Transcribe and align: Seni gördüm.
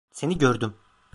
Seni 0.11 0.37
gördüm. 0.37 0.73